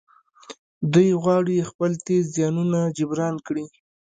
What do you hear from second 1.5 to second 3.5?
خپل تېر زيانونه جبران